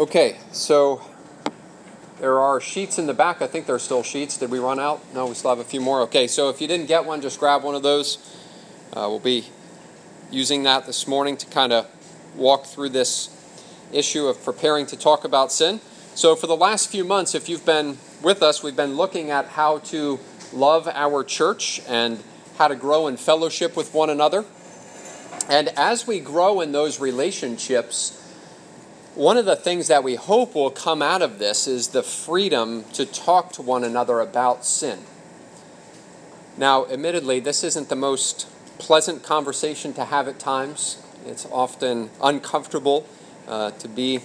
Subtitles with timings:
[0.00, 1.00] Okay, so
[2.18, 3.40] there are sheets in the back.
[3.40, 4.36] I think there are still sheets.
[4.36, 5.00] Did we run out?
[5.14, 6.00] No, we still have a few more.
[6.00, 8.18] Okay, so if you didn't get one, just grab one of those.
[8.92, 9.46] Uh, we'll be
[10.32, 11.86] using that this morning to kind of
[12.34, 13.30] walk through this
[13.92, 15.78] issue of preparing to talk about sin.
[16.16, 19.46] So, for the last few months, if you've been with us, we've been looking at
[19.46, 20.18] how to
[20.52, 22.20] love our church and
[22.58, 24.44] how to grow in fellowship with one another.
[25.48, 28.23] And as we grow in those relationships,
[29.14, 32.84] one of the things that we hope will come out of this is the freedom
[32.94, 34.98] to talk to one another about sin.
[36.56, 41.00] Now, admittedly, this isn't the most pleasant conversation to have at times.
[41.26, 43.06] It's often uncomfortable
[43.46, 44.20] uh, to be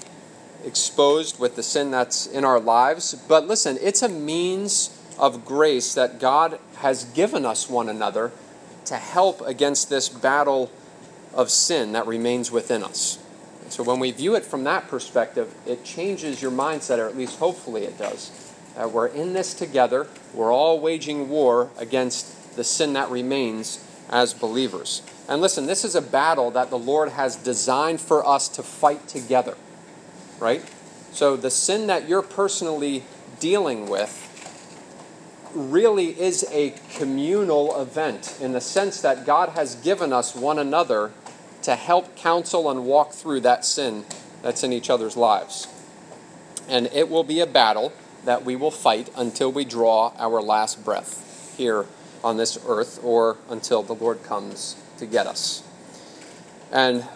[0.65, 3.13] exposed with the sin that's in our lives.
[3.27, 8.31] But listen, it's a means of grace that God has given us one another
[8.85, 10.71] to help against this battle
[11.33, 13.19] of sin that remains within us.
[13.69, 17.39] So when we view it from that perspective, it changes your mindset, or at least
[17.39, 18.31] hopefully it does.
[18.75, 20.07] Uh, we're in this together.
[20.33, 25.03] We're all waging war against the sin that remains as believers.
[25.27, 29.07] And listen, this is a battle that the Lord has designed for us to fight
[29.07, 29.55] together,
[30.39, 30.63] right?
[31.11, 33.03] So the sin that you're personally
[33.39, 34.25] dealing with
[35.53, 41.11] really is a communal event in the sense that God has given us one another
[41.63, 44.05] to help counsel and walk through that sin
[44.41, 45.67] that's in each other's lives.
[46.67, 47.91] And it will be a battle
[48.25, 51.85] that we will fight until we draw our last breath here
[52.23, 55.63] on this earth or until the Lord comes to get us.
[56.71, 57.07] And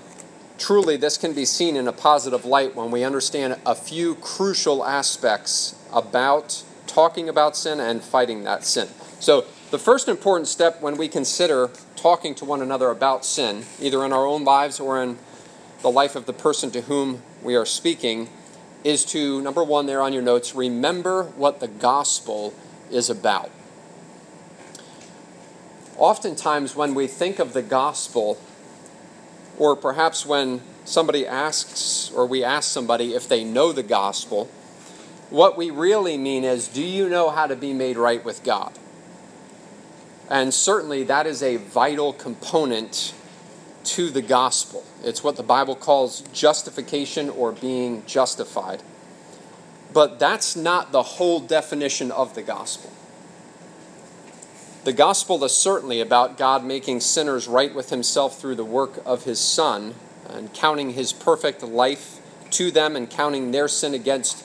[0.57, 4.83] truly, this can be seen in a positive light when we understand a few crucial
[4.83, 8.87] aspects about talking about sin and fighting that sin.
[9.19, 11.71] So, the first important step when we consider
[12.03, 15.17] talking to one another about sin, either in our own lives or in
[15.83, 18.27] the life of the person to whom we are speaking,
[18.83, 22.53] is to, number one, there on your notes, remember what the gospel
[22.91, 23.49] is about.
[25.95, 28.37] Oftentimes, when we think of the gospel,
[29.57, 34.49] or perhaps when somebody asks, or we ask somebody if they know the gospel,
[35.29, 38.77] what we really mean is, do you know how to be made right with God?
[40.33, 43.13] And certainly that is a vital component
[43.83, 44.83] to the gospel.
[45.03, 48.81] It's what the Bible calls justification or being justified.
[49.93, 52.91] But that's not the whole definition of the gospel.
[54.85, 59.25] The gospel is certainly about God making sinners right with himself through the work of
[59.25, 59.93] his Son
[60.27, 64.43] and counting his perfect life to them and counting their sin against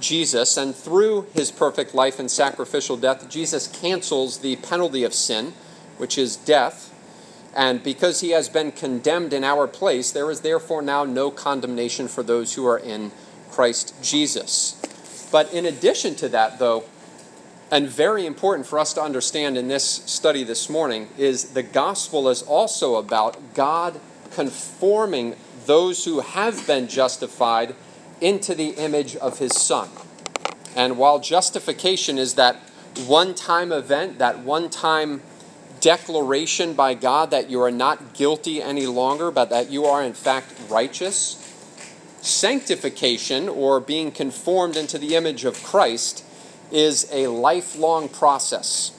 [0.00, 5.52] Jesus, and through his perfect life and sacrificial death, Jesus cancels the penalty of sin,
[5.98, 6.90] which is death.
[7.54, 12.08] And because he has been condemned in our place, there is therefore now no condemnation
[12.08, 13.12] for those who are in
[13.50, 14.80] Christ Jesus.
[15.30, 16.84] But in addition to that, though,
[17.70, 22.28] and very important for us to understand in this study this morning, is the gospel
[22.28, 24.00] is also about God
[24.32, 27.74] conforming those who have been justified
[28.20, 29.88] into the image of his Son.
[30.76, 32.56] And while justification is that
[33.06, 35.22] one time event, that one time
[35.80, 40.14] declaration by God that you are not guilty any longer, but that you are in
[40.14, 41.40] fact righteous,
[42.22, 46.24] sanctification, or being conformed into the image of Christ,
[46.72, 48.92] is a lifelong process,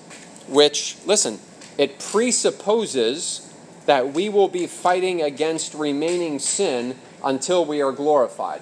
[0.48, 1.40] which, listen,
[1.78, 3.52] it presupposes
[3.86, 8.62] that we will be fighting against remaining sin until we are glorified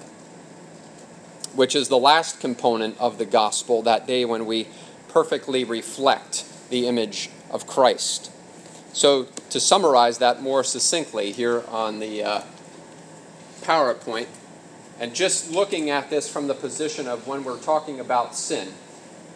[1.54, 4.66] which is the last component of the gospel that day when we
[5.08, 8.30] perfectly reflect the image of Christ.
[8.92, 12.42] So, to summarize that more succinctly here on the uh,
[13.62, 14.26] PowerPoint,
[15.00, 18.68] and just looking at this from the position of when we're talking about sin,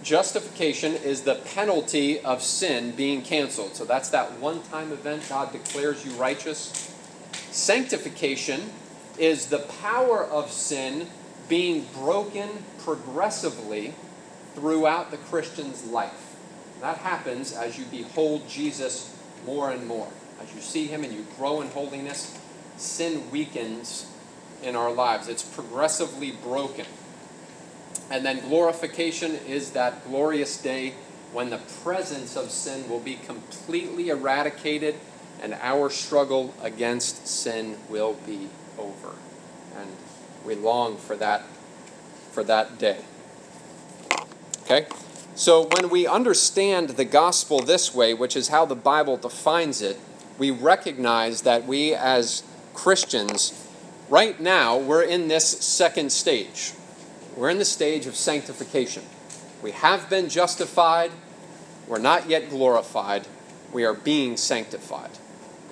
[0.02, 3.74] justification is the penalty of sin being canceled.
[3.74, 6.94] So, that's that one time event God declares you righteous.
[7.50, 8.70] Sanctification
[9.18, 11.08] is the power of sin
[11.48, 12.48] being broken
[12.78, 13.94] progressively
[14.54, 16.36] throughout the Christian's life.
[16.80, 20.08] That happens as you behold Jesus more and more.
[20.40, 22.38] As you see him and you grow in holiness,
[22.76, 24.06] sin weakens
[24.62, 25.28] in our lives.
[25.28, 26.86] It's progressively broken.
[28.10, 30.94] And then glorification is that glorious day
[31.32, 34.94] when the presence of sin will be completely eradicated
[35.42, 38.48] and our struggle against sin will be
[38.78, 39.14] over.
[39.76, 39.90] And
[40.48, 41.42] we long for that
[42.32, 42.98] for that day.
[44.62, 44.86] Okay?
[45.34, 49.98] So when we understand the gospel this way, which is how the Bible defines it,
[50.38, 52.42] we recognize that we as
[52.74, 53.66] Christians
[54.08, 56.72] right now, we're in this second stage.
[57.36, 59.04] We're in the stage of sanctification.
[59.62, 61.12] We have been justified,
[61.86, 63.26] we're not yet glorified,
[63.72, 65.10] we are being sanctified.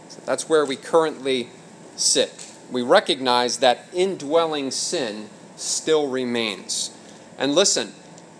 [0.09, 1.49] So that's where we currently
[1.97, 2.46] sit.
[2.71, 6.91] We recognize that indwelling sin still remains.
[7.39, 7.93] And listen,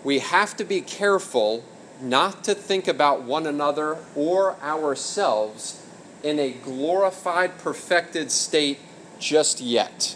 [0.03, 1.63] we have to be careful
[2.01, 5.83] not to think about one another or ourselves
[6.23, 8.79] in a glorified, perfected state
[9.19, 10.15] just yet.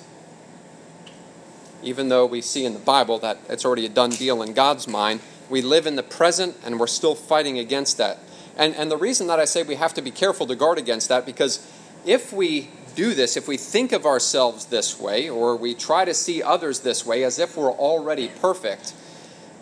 [1.83, 4.87] Even though we see in the Bible that it's already a done deal in God's
[4.87, 8.19] mind, we live in the present and we're still fighting against that.
[8.55, 11.09] And, and the reason that I say we have to be careful to guard against
[11.09, 11.67] that, because
[12.05, 16.13] if we do this, if we think of ourselves this way, or we try to
[16.13, 18.91] see others this way as if we're already perfect,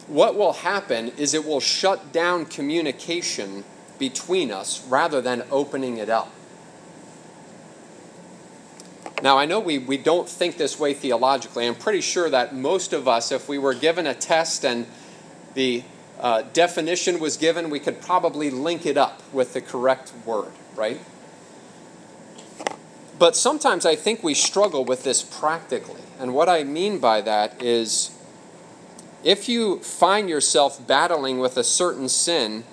[0.08, 3.64] what will happen is it will shut down communication
[4.00, 6.32] between us rather than opening it up.
[9.22, 11.68] Now, I know we, we don't think this way theologically.
[11.68, 14.88] I'm pretty sure that most of us, if we were given a test and
[15.56, 15.84] the
[16.20, 21.00] uh, definition was given, we could probably link it up with the correct word, right?
[23.20, 26.02] But sometimes I think we struggle with this practically.
[26.20, 28.12] And what I mean by that is
[29.26, 32.64] if you find yourself battling with a certain sin,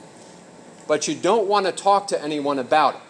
[0.86, 3.00] but you don't want to talk to anyone about it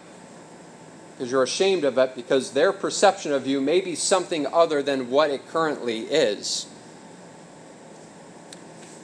[1.12, 5.10] because you're ashamed of it because their perception of you may be something other than
[5.10, 6.66] what it currently is.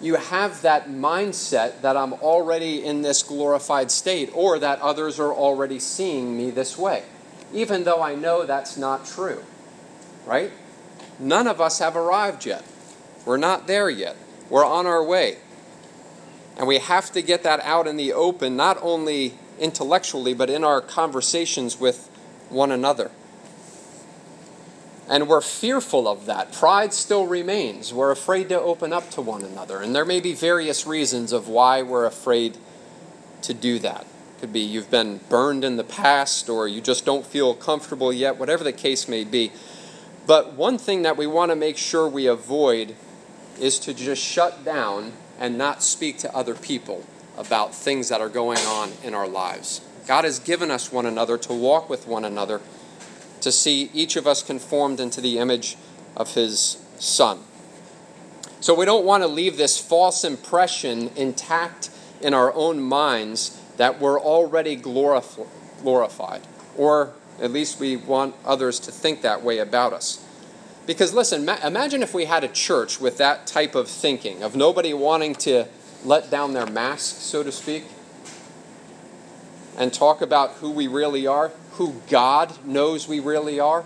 [0.00, 5.32] You have that mindset that I'm already in this glorified state or that others are
[5.32, 7.04] already seeing me this way
[7.52, 9.42] even though I know that's not true.
[10.26, 10.50] Right?
[11.18, 12.64] None of us have arrived yet.
[13.24, 14.16] We're not there yet.
[14.48, 15.38] We're on our way.
[16.56, 20.64] And we have to get that out in the open, not only intellectually, but in
[20.64, 22.08] our conversations with
[22.48, 23.10] one another.
[25.08, 26.52] And we're fearful of that.
[26.52, 27.92] Pride still remains.
[27.92, 29.80] We're afraid to open up to one another.
[29.80, 32.56] And there may be various reasons of why we're afraid
[33.42, 34.06] to do that.
[34.42, 38.38] Could be you've been burned in the past or you just don't feel comfortable yet,
[38.38, 39.52] whatever the case may be.
[40.26, 42.96] But one thing that we want to make sure we avoid
[43.60, 47.06] is to just shut down and not speak to other people
[47.38, 49.80] about things that are going on in our lives.
[50.08, 52.60] God has given us one another to walk with one another,
[53.42, 55.76] to see each of us conformed into the image
[56.16, 57.38] of His Son.
[58.58, 61.90] So we don't want to leave this false impression intact
[62.20, 66.40] in our own minds that we're already glorified,
[66.76, 70.24] or at least we want others to think that way about us.
[70.86, 74.94] Because listen, imagine if we had a church with that type of thinking, of nobody
[74.94, 75.66] wanting to
[76.04, 77.82] let down their mask, so to speak,
[79.76, 83.84] and talk about who we really are, who God knows we really are.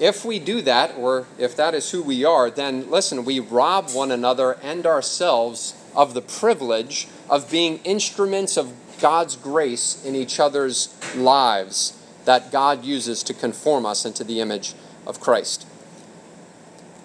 [0.00, 3.90] If we do that, or if that is who we are, then listen, we rob
[3.90, 8.70] one another and ourselves of the privilege of being instruments of
[9.00, 14.74] God's grace in each other's lives that God uses to conform us into the image
[15.06, 15.66] of Christ.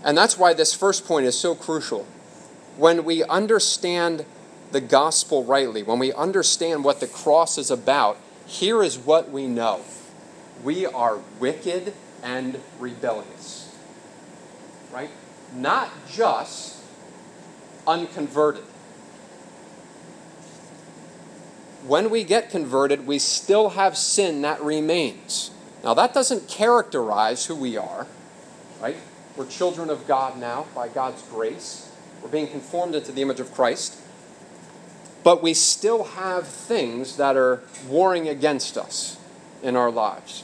[0.03, 2.05] And that's why this first point is so crucial.
[2.75, 4.25] When we understand
[4.73, 9.47] the gospel rightly, when we understand what the cross is about, here is what we
[9.47, 9.79] know
[10.61, 13.73] we are wicked and rebellious.
[14.91, 15.11] Right?
[15.53, 16.81] Not just
[17.85, 18.63] unconverted
[21.87, 25.51] when we get converted, we still have sin that remains.
[25.83, 28.07] Now, that doesn't characterize who we are,
[28.81, 28.97] right?
[29.35, 31.91] We're children of God now by God's grace.
[32.21, 34.01] We're being conformed into the image of Christ.
[35.23, 39.17] But we still have things that are warring against us
[39.61, 40.43] in our lives.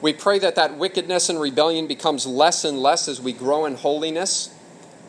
[0.00, 3.74] We pray that that wickedness and rebellion becomes less and less as we grow in
[3.74, 4.54] holiness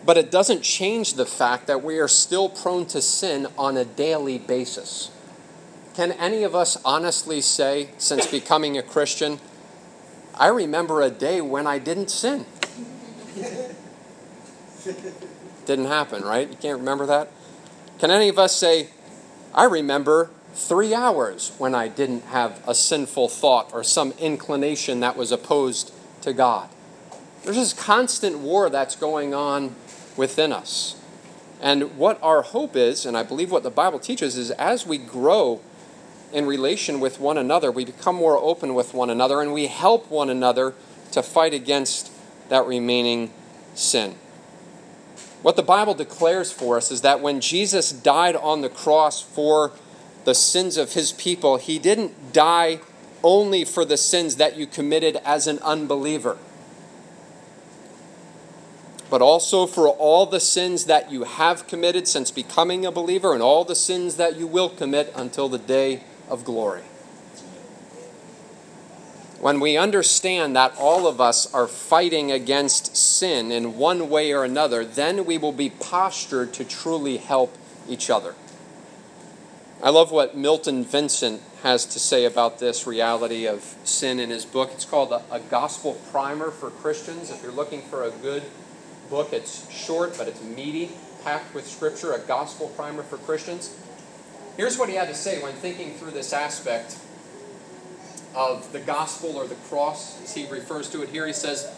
[0.05, 3.85] but it doesn't change the fact that we are still prone to sin on a
[3.85, 5.11] daily basis.
[5.95, 9.39] Can any of us honestly say, since becoming a Christian,
[10.35, 12.45] I remember a day when I didn't sin?
[15.65, 16.49] didn't happen, right?
[16.49, 17.29] You can't remember that?
[17.99, 18.87] Can any of us say,
[19.53, 25.15] I remember three hours when I didn't have a sinful thought or some inclination that
[25.15, 26.69] was opposed to God?
[27.43, 29.75] There's this constant war that's going on
[30.17, 30.95] within us.
[31.61, 34.97] And what our hope is, and I believe what the Bible teaches, is as we
[34.97, 35.61] grow
[36.33, 40.09] in relation with one another, we become more open with one another, and we help
[40.09, 40.73] one another
[41.11, 42.11] to fight against
[42.49, 43.31] that remaining
[43.75, 44.15] sin.
[45.41, 49.71] What the Bible declares for us is that when Jesus died on the cross for
[50.23, 52.79] the sins of his people, he didn't die
[53.23, 56.37] only for the sins that you committed as an unbeliever,
[59.11, 63.43] but also for all the sins that you have committed since becoming a believer and
[63.43, 66.81] all the sins that you will commit until the day of glory.
[69.41, 74.45] When we understand that all of us are fighting against sin in one way or
[74.45, 77.57] another, then we will be postured to truly help
[77.89, 78.33] each other.
[79.83, 84.45] I love what Milton Vincent has to say about this reality of sin in his
[84.45, 84.69] book.
[84.73, 87.29] It's called a, Gospel Primer for Christians.
[87.29, 88.43] If you're looking for a good
[89.11, 90.89] book, it's short, but it's meaty,
[91.23, 93.77] packed with scripture, a Gospel Primer for Christians.
[94.55, 96.97] Here's what he had to say when thinking through this aspect
[98.33, 101.27] of the gospel or the cross, as he refers to it here.
[101.27, 101.69] He says,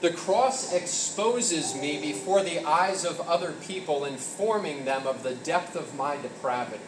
[0.00, 5.76] The cross exposes me before the eyes of other people, informing them of the depth
[5.76, 6.82] of my depravity.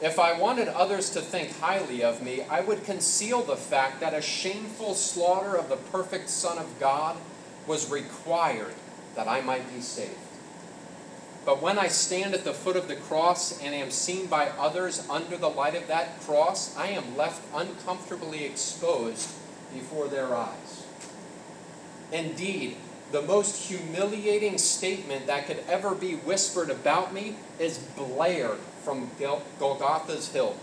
[0.00, 4.14] If I wanted others to think highly of me, I would conceal the fact that
[4.14, 7.16] a shameful slaughter of the perfect Son of God
[7.66, 8.74] was required
[9.14, 10.16] that I might be saved.
[11.44, 15.06] But when I stand at the foot of the cross and am seen by others
[15.08, 19.30] under the light of that cross, I am left uncomfortably exposed
[19.72, 20.84] before their eyes.
[22.12, 22.76] Indeed,
[23.12, 30.32] the most humiliating statement that could ever be whispered about me is blared from Golgotha's
[30.32, 30.56] hill.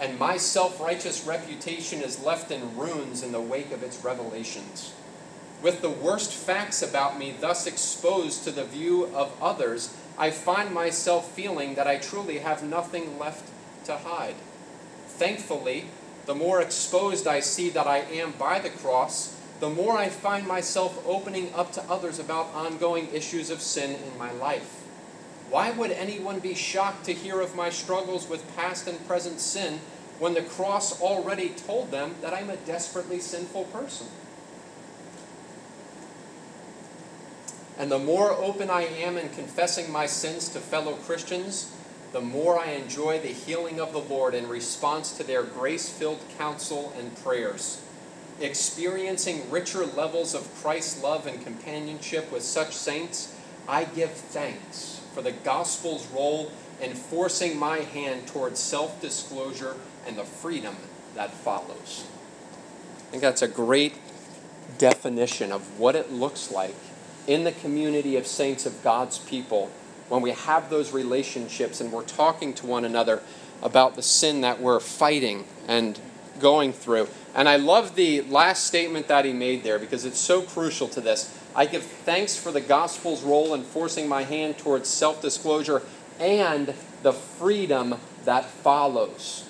[0.00, 4.92] And my self righteous reputation is left in ruins in the wake of its revelations.
[5.60, 10.72] With the worst facts about me thus exposed to the view of others, I find
[10.72, 13.50] myself feeling that I truly have nothing left
[13.86, 14.36] to hide.
[15.08, 15.86] Thankfully,
[16.26, 20.46] the more exposed I see that I am by the cross, the more I find
[20.46, 24.84] myself opening up to others about ongoing issues of sin in my life.
[25.50, 29.80] Why would anyone be shocked to hear of my struggles with past and present sin
[30.20, 34.06] when the cross already told them that I'm a desperately sinful person?
[37.78, 41.72] And the more open I am in confessing my sins to fellow Christians,
[42.12, 46.20] the more I enjoy the healing of the Lord in response to their grace filled
[46.36, 47.80] counsel and prayers.
[48.40, 53.36] Experiencing richer levels of Christ's love and companionship with such saints,
[53.68, 60.16] I give thanks for the gospel's role in forcing my hand towards self disclosure and
[60.16, 60.76] the freedom
[61.14, 62.06] that follows.
[62.98, 63.94] I think that's a great
[64.78, 66.74] definition of what it looks like
[67.26, 69.70] in the community of saints of God's people
[70.08, 73.22] when we have those relationships and we're talking to one another
[73.62, 76.00] about the sin that we're fighting and
[76.40, 77.08] going through.
[77.34, 81.00] And I love the last statement that he made there because it's so crucial to
[81.00, 81.36] this.
[81.54, 85.82] I give thanks for the gospel's role in forcing my hand towards self disclosure
[86.18, 89.44] and the freedom that follows.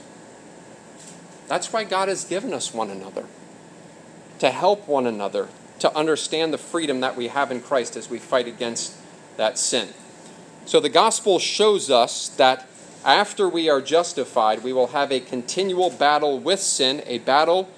[1.49, 3.25] That's why God has given us one another
[4.39, 5.49] to help one another,
[5.81, 8.95] to understand the freedom that we have in Christ as we fight against
[9.37, 9.89] that sin.
[10.67, 12.69] So the gospel shows us that
[13.05, 17.69] after we are justified, we will have a continual battle with sin, a battle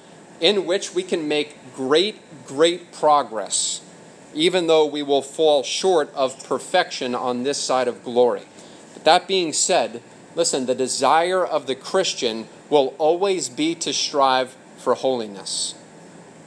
[0.40, 2.16] in which we can make great,
[2.46, 3.82] great progress,
[4.34, 8.42] even though we will fall short of perfection on this side of glory.
[8.94, 10.02] But that being said,
[10.34, 15.74] listen, the desire of the Christian will always be to strive for holiness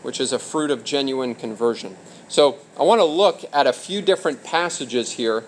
[0.04, 1.98] which is a fruit of genuine conversion.
[2.28, 5.44] So I want to look at a few different passages here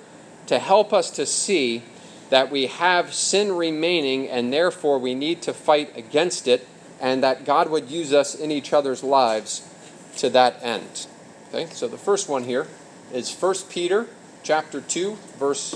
[0.47, 1.83] to help us to see
[2.29, 6.67] that we have sin remaining and therefore we need to fight against it
[6.99, 9.67] and that God would use us in each other's lives
[10.17, 11.07] to that end.
[11.49, 11.67] Okay?
[11.67, 12.67] So the first one here
[13.13, 14.07] is 1 Peter
[14.43, 15.75] chapter 2 verse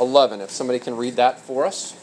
[0.00, 0.40] 11.
[0.40, 1.94] If somebody can read that for us.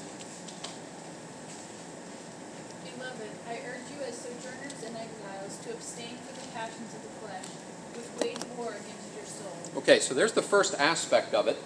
[9.85, 11.57] Okay, so there's the first aspect of it.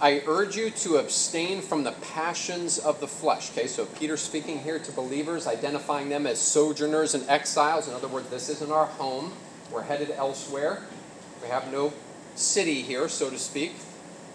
[0.00, 3.50] I urge you to abstain from the passions of the flesh.
[3.50, 7.86] Okay, so Peter's speaking here to believers, identifying them as sojourners and exiles.
[7.86, 9.34] In other words, this isn't our home.
[9.70, 10.80] We're headed elsewhere.
[11.42, 11.92] We have no
[12.34, 13.74] city here, so to speak.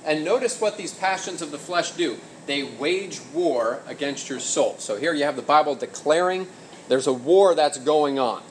[0.06, 4.76] And notice what these passions of the flesh do they wage war against your soul.
[4.78, 6.46] So here you have the Bible declaring
[6.90, 8.44] there's a war that's going on.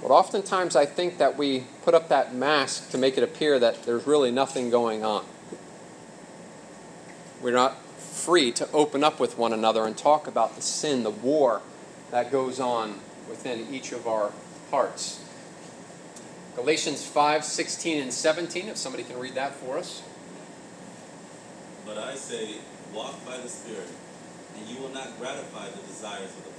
[0.00, 3.82] But oftentimes I think that we put up that mask to make it appear that
[3.84, 5.24] there's really nothing going on.
[7.42, 11.10] We're not free to open up with one another and talk about the sin, the
[11.10, 11.62] war
[12.10, 14.32] that goes on within each of our
[14.70, 15.24] hearts.
[16.56, 20.02] Galatians 5 16 and 17, if somebody can read that for us.
[21.86, 22.56] But I say,
[22.92, 23.88] walk by the Spirit
[24.58, 26.57] and you will not gratify the desires of the.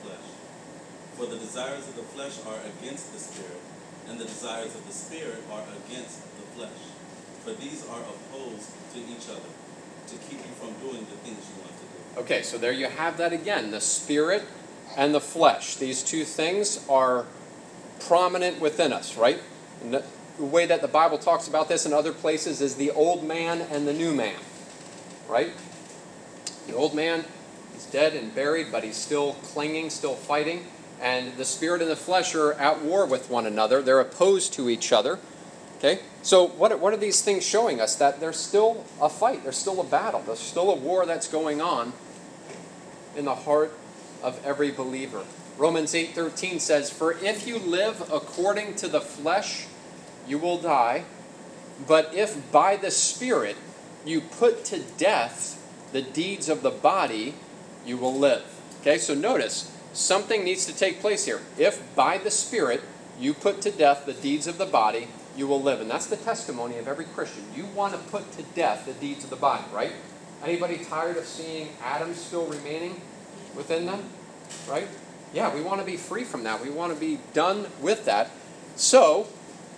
[1.20, 3.60] For the desires of the flesh are against the spirit,
[4.08, 6.80] and the desires of the spirit are against the flesh.
[7.44, 9.52] For these are opposed to each other,
[10.08, 12.22] to keep you from doing the things you want to do.
[12.22, 14.46] Okay, so there you have that again the spirit
[14.96, 15.76] and the flesh.
[15.76, 17.26] These two things are
[18.00, 19.42] prominent within us, right?
[19.90, 20.06] The
[20.40, 23.86] way that the Bible talks about this in other places is the old man and
[23.86, 24.40] the new man,
[25.28, 25.52] right?
[26.68, 27.26] The old man
[27.76, 30.66] is dead and buried, but he's still clinging, still fighting.
[31.02, 33.82] And the spirit and the flesh are at war with one another.
[33.82, 35.20] They're opposed to each other.
[35.78, 36.00] Okay?
[36.22, 37.96] So, what, what are these things showing us?
[37.96, 41.62] That there's still a fight, there's still a battle, there's still a war that's going
[41.62, 41.94] on
[43.16, 43.74] in the heart
[44.22, 45.24] of every believer.
[45.58, 49.66] Romans 8:13 says, "For if you live according to the flesh,
[50.28, 51.04] you will die,
[51.88, 53.58] but if by the spirit
[54.06, 55.58] you put to death
[55.92, 57.36] the deeds of the body,
[57.86, 58.44] you will live."
[58.82, 58.98] Okay?
[58.98, 61.42] So notice, something needs to take place here.
[61.58, 62.82] If by the spirit
[63.20, 65.82] you put to death the deeds of the body, you will live.
[65.82, 67.44] And that's the testimony of every Christian.
[67.56, 69.94] You want to put to death the deeds of the body, right?
[70.44, 73.02] Anybody tired of seeing Adam still remaining
[73.56, 74.04] within them?
[74.68, 74.88] Right?
[75.34, 76.62] Yeah, we want to be free from that.
[76.62, 78.32] We want to be done with that.
[78.76, 79.28] So,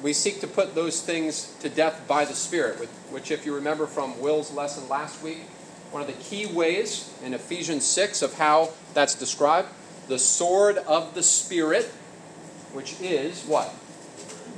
[0.01, 3.85] we seek to put those things to death by the Spirit, which, if you remember
[3.85, 5.39] from Will's lesson last week,
[5.91, 9.67] one of the key ways in Ephesians 6 of how that's described
[10.07, 11.85] the sword of the Spirit,
[12.73, 13.73] which is what?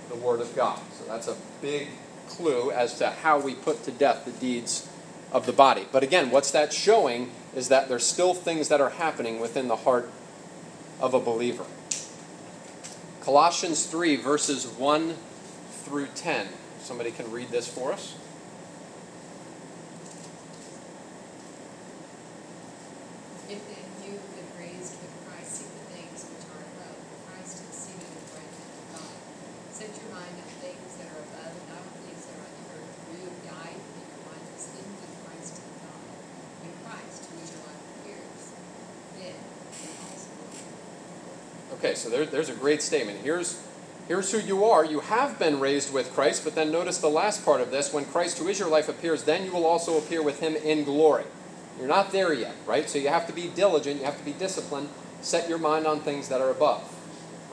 [0.10, 0.80] The Word of God.
[0.98, 1.90] So that's a big
[2.28, 4.88] clue as to how we put to death the deeds
[5.32, 5.88] of the body.
[5.92, 9.78] But again, what's that showing is that there's still things that are happening within the
[9.78, 10.10] heart
[11.00, 11.66] of a believer.
[13.22, 15.16] Colossians 3, verses 1
[15.84, 16.48] through 10.
[16.82, 18.16] Somebody can read this for us.
[42.34, 43.20] There's a great statement.
[43.20, 43.62] Here's,
[44.08, 44.84] here's who you are.
[44.84, 47.94] You have been raised with Christ, but then notice the last part of this.
[47.94, 50.84] When Christ, who is your life, appears, then you will also appear with him in
[50.84, 51.26] glory.
[51.78, 52.90] You're not there yet, right?
[52.90, 54.90] So you have to be diligent, you have to be disciplined,
[55.22, 56.84] set your mind on things that are above,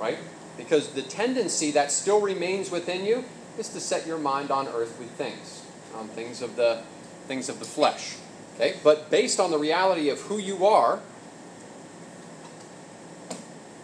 [0.00, 0.18] right?
[0.56, 3.24] Because the tendency that still remains within you
[3.58, 5.62] is to set your mind on earthly things,
[5.94, 6.82] on things of the
[7.28, 8.16] things of the flesh.
[8.56, 8.76] Okay?
[8.82, 11.00] But based on the reality of who you are,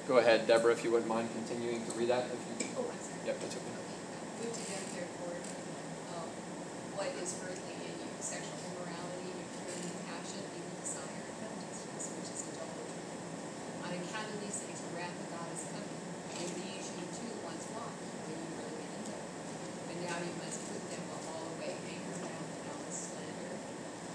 [0.06, 2.30] Go ahead, Deborah, if you wouldn't mind continuing to read that.
[2.30, 2.86] If you, oh.
[3.26, 3.74] Yep, that's okay.
[4.38, 5.34] Move to them, therefore,
[6.14, 6.30] um,
[6.94, 13.02] what is earthly in you, sexual immorality, impurity, passion, evil desire, covetousness, which is idolatry.
[13.82, 15.98] On account of these things, the wrath of God is coming.
[16.38, 17.98] In these you too once walked,
[18.30, 19.26] when you were living in them.
[19.90, 23.58] But now you must put them all away, anger, wrath, malice, slander,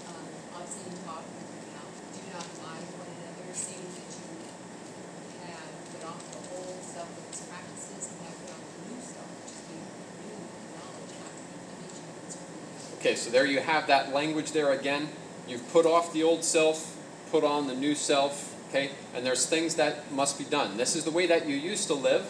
[0.08, 0.24] um,
[0.56, 2.00] obscene talk with your mouth.
[2.16, 4.40] Do not lie to one another, seeing that you
[5.52, 9.00] have put off the old self with its practices and have put on the new
[9.02, 12.94] self, which is being renewed in knowledge after the image of its creator.
[13.12, 15.06] Okay, so there you have that language there again.
[15.46, 16.96] You've put off the old self,
[17.30, 18.92] put on the new self, okay?
[19.14, 20.78] And there's things that must be done.
[20.78, 22.26] This is the way that you used to live,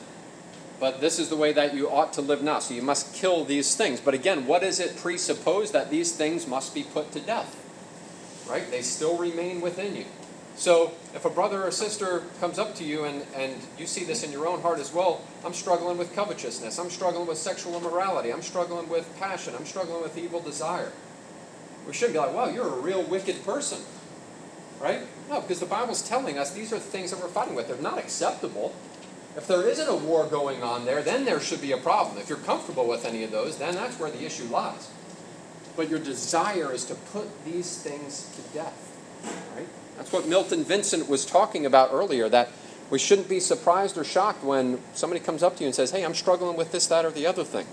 [0.81, 2.59] but this is the way that you ought to live now.
[2.59, 4.01] So you must kill these things.
[4.01, 5.71] But again, what does it presuppose?
[5.71, 7.55] That these things must be put to death,
[8.51, 8.69] right?
[8.69, 10.07] They still remain within you.
[10.57, 14.23] So if a brother or sister comes up to you and, and you see this
[14.23, 18.33] in your own heart as well, I'm struggling with covetousness, I'm struggling with sexual immorality,
[18.33, 20.93] I'm struggling with passion, I'm struggling with evil desire.
[21.87, 23.79] We shouldn't be like, wow, you're a real wicked person.
[24.81, 25.01] Right?
[25.29, 27.69] No, because the Bible's telling us these are the things that we're fighting with.
[27.69, 28.75] They're not acceptable.
[29.37, 32.19] If there isn't a war going on there, then there should be a problem.
[32.19, 34.91] If you're comfortable with any of those, then that's where the issue lies.
[35.77, 38.89] But your desire is to put these things to death.
[39.57, 39.69] Right?
[40.03, 42.49] That's what Milton Vincent was talking about earlier, that
[42.91, 46.05] we shouldn't be surprised or shocked when somebody comes up to you and says, Hey,
[46.05, 47.69] I'm struggling with this, that, or the other thing.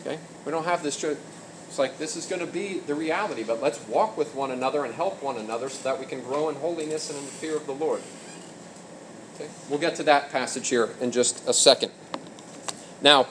[0.00, 0.18] Okay?
[0.46, 1.04] We don't have this.
[1.04, 4.86] It's like this is going to be the reality, but let's walk with one another
[4.86, 7.54] and help one another so that we can grow in holiness and in the fear
[7.54, 8.00] of the Lord.
[9.34, 9.50] Okay?
[9.68, 11.92] We'll get to that passage here in just a second.
[13.02, 13.26] Now,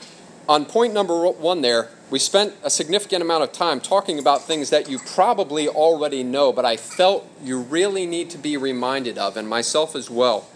[0.47, 4.69] on point number one there, we spent a significant amount of time talking about things
[4.69, 9.37] that you probably already know, but I felt you really need to be reminded of,
[9.37, 10.47] and myself as well.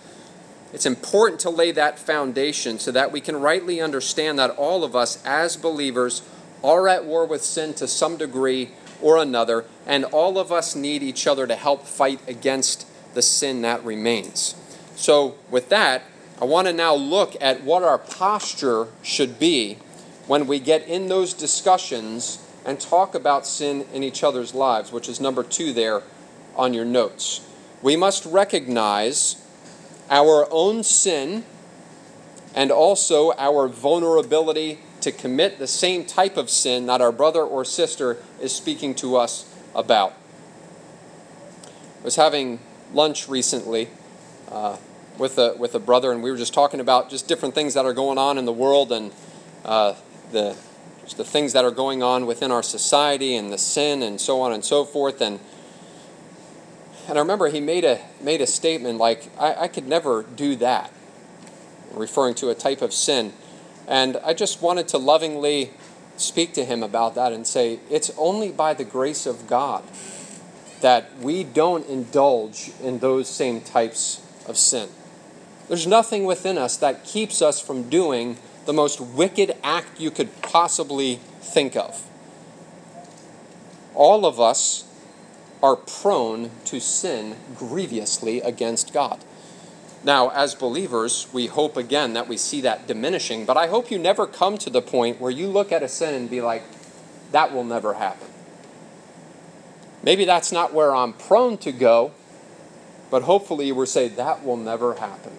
[0.74, 4.96] It's important to lay that foundation so that we can rightly understand that all of
[4.96, 6.22] us as believers
[6.64, 8.70] are at war with sin to some degree
[9.02, 12.86] or another, and all of us need each other to help fight against
[13.16, 14.54] the sin that remains.
[14.96, 16.04] So, with that,
[16.40, 19.80] I want to now look at what our posture should be
[20.30, 25.10] when we get in those discussions and talk about sin in each other's lives, which
[25.10, 26.04] is number two there
[26.56, 27.42] on your notes.
[27.82, 29.44] We must recognize
[30.08, 31.46] our own sin
[32.54, 37.66] and also our vulnerability to commit the same type of sin that our brother or
[37.66, 40.14] sister is speaking to us about.
[42.02, 42.60] I was having
[42.94, 43.90] lunch recently
[44.52, 44.78] uh,
[45.18, 47.86] with a with a brother, and we were just talking about just different things that
[47.86, 49.12] are going on in the world and
[49.66, 49.96] uh,
[50.32, 50.56] the
[51.18, 54.54] the things that are going on within our society and the sin and so on
[54.54, 55.22] and so forth.
[55.22, 55.40] And
[57.08, 60.56] and I remember he made a made a statement like, "I, I could never do
[60.58, 60.92] that,"
[61.94, 63.34] referring to a type of sin.
[63.88, 65.72] And I just wanted to lovingly
[66.22, 69.84] speak to him about that and say, it's only by the grace of God
[70.82, 74.90] that we don't indulge in those same types of sin.
[75.68, 78.38] There's nothing within us that keeps us from doing
[78.70, 82.06] the most wicked act you could possibly think of.
[83.96, 84.88] All of us
[85.64, 89.26] are prone to sin grievously against God.
[90.04, 93.98] Now, as believers, we hope again that we see that diminishing, but I hope you
[93.98, 96.62] never come to the point where you look at a sin and be like,
[97.32, 98.28] that will never happen.
[100.04, 102.12] Maybe that's not where I'm prone to go,
[103.10, 105.34] but hopefully you will say, that will never happen.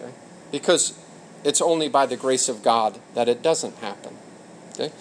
[0.00, 0.12] Okay?
[0.50, 0.98] Because
[1.46, 4.16] it's only by the grace of God that it doesn't happen.
[4.72, 4.92] Okay?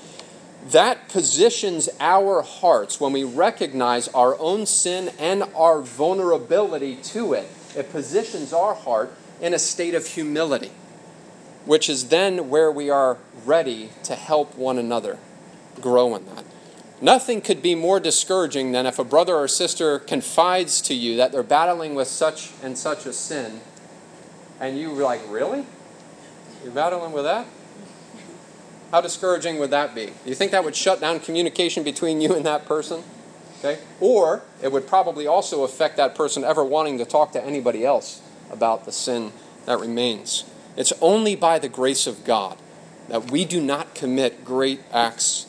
[0.70, 7.50] That positions our hearts when we recognize our own sin and our vulnerability to it
[7.76, 10.72] it positions our heart in a state of humility,
[11.66, 15.18] which is then where we are ready to help one another
[15.82, 16.46] grow in that.
[17.02, 21.34] Nothing could be more discouraging than if a brother or sister confides to you that
[21.34, 23.60] they're battling with such and such a sin,
[24.60, 25.66] and you are like, Really?
[26.66, 27.46] You're battling with that?
[28.90, 30.08] How discouraging would that be?
[30.08, 33.04] Do you think that would shut down communication between you and that person?
[33.60, 33.78] Okay?
[34.00, 38.20] Or it would probably also affect that person ever wanting to talk to anybody else
[38.50, 39.32] about the sin
[39.68, 40.44] that remains.
[40.76, 42.58] It's only by the grace of God
[43.10, 45.46] that we do not commit great acts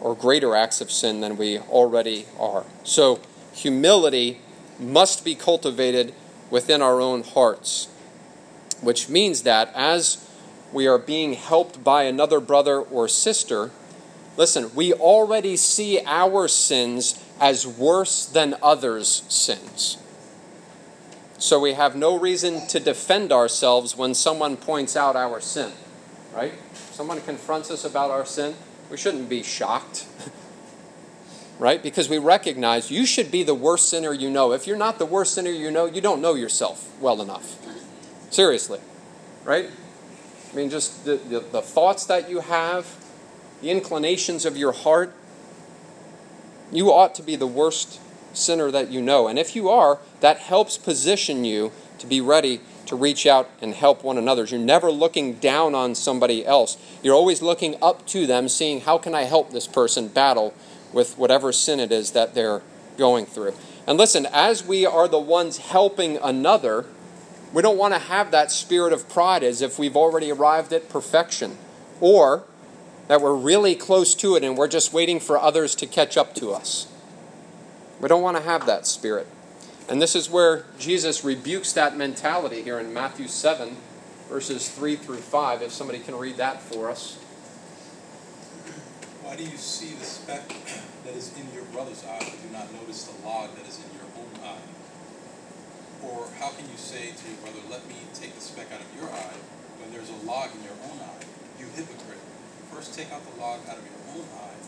[0.00, 2.64] or greater acts of sin than we already are.
[2.84, 3.20] So,
[3.52, 4.40] humility
[4.80, 6.14] must be cultivated
[6.48, 7.88] within our own hearts,
[8.82, 10.28] which means that as
[10.72, 13.70] we are being helped by another brother or sister,
[14.36, 19.98] Listen, we already see our sins as worse than others' sins.
[21.38, 25.72] So we have no reason to defend ourselves when someone points out our sin,
[26.34, 26.54] right?
[26.92, 28.54] Someone confronts us about our sin,
[28.90, 30.06] we shouldn't be shocked,
[31.58, 31.82] right?
[31.82, 34.52] Because we recognize you should be the worst sinner you know.
[34.52, 37.61] If you're not the worst sinner you know, you don't know yourself well enough.
[38.32, 38.80] Seriously,
[39.44, 39.68] right?
[40.50, 42.96] I mean, just the, the, the thoughts that you have,
[43.60, 45.12] the inclinations of your heart,
[46.72, 48.00] you ought to be the worst
[48.32, 49.28] sinner that you know.
[49.28, 53.74] And if you are, that helps position you to be ready to reach out and
[53.74, 54.44] help one another.
[54.44, 56.78] You're never looking down on somebody else.
[57.02, 60.54] You're always looking up to them, seeing how can I help this person battle
[60.90, 62.62] with whatever sin it is that they're
[62.96, 63.52] going through.
[63.86, 66.86] And listen, as we are the ones helping another,
[67.52, 70.88] we don't want to have that spirit of pride as if we've already arrived at
[70.88, 71.58] perfection.
[72.00, 72.44] Or
[73.08, 76.34] that we're really close to it and we're just waiting for others to catch up
[76.36, 76.86] to us.
[78.00, 79.26] We don't want to have that spirit.
[79.88, 83.76] And this is where Jesus rebukes that mentality here in Matthew 7,
[84.28, 85.62] verses 3 through 5.
[85.62, 87.18] If somebody can read that for us.
[89.22, 90.48] Why do you see the speck
[91.04, 93.96] that is in your brother's eye, but do not notice the log that is in
[93.96, 94.01] your?
[96.02, 98.90] Or how can you say to your brother, Let me take the speck out of
[98.98, 99.38] your eye,
[99.78, 101.24] when there's a log in your own eye?
[101.58, 102.18] You hypocrite.
[102.74, 104.58] First take out the log out of your own eye,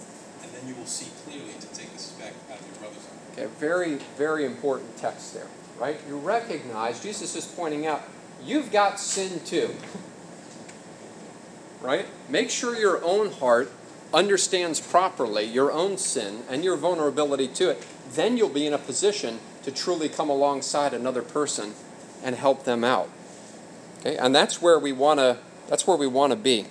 [0.43, 3.33] and then you will see clearly to take the speck out of your brother's eye.
[3.33, 5.99] Okay, very, very important text there, right?
[6.09, 8.03] You recognize, Jesus is pointing out,
[8.45, 9.75] you've got sin too.
[11.85, 12.07] right?
[12.29, 13.71] Make sure your own heart
[14.13, 17.87] understands properly your own sin and your vulnerability to it.
[18.13, 21.75] Then you'll be in a position to truly come alongside another person
[22.23, 23.09] and help them out.
[24.01, 24.17] Okay?
[24.17, 26.67] And that's where we want to that's where we want to be.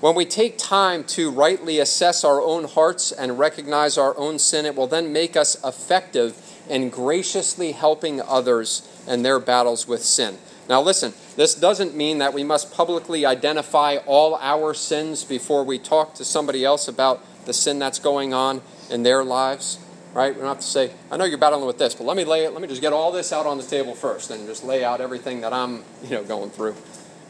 [0.00, 4.66] When we take time to rightly assess our own hearts and recognize our own sin,
[4.66, 6.36] it will then make us effective
[6.68, 10.36] in graciously helping others in their battles with sin.
[10.68, 15.78] Now, listen, this doesn't mean that we must publicly identify all our sins before we
[15.78, 19.78] talk to somebody else about the sin that's going on in their lives.
[20.14, 20.32] Right?
[20.32, 22.44] We don't have to say, I know you're battling with this, but let me lay
[22.44, 24.84] it, let me just get all this out on the table first and just lay
[24.84, 26.76] out everything that I'm, you know, going through.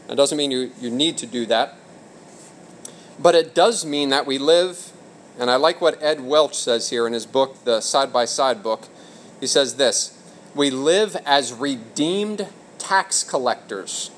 [0.07, 1.75] It doesn't mean you, you need to do that.
[3.19, 4.91] But it does mean that we live,
[5.39, 8.61] and I like what Ed Welch says here in his book, the Side by Side
[8.61, 8.87] book.
[9.39, 10.21] He says this
[10.53, 14.11] We live as redeemed tax collectors